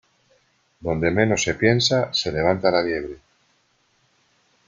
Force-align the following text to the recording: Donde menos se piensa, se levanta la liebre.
Donde 0.79 1.11
menos 1.11 1.43
se 1.43 1.53
piensa, 1.53 2.11
se 2.11 2.31
levanta 2.31 2.71
la 2.71 2.81
liebre. 2.81 3.19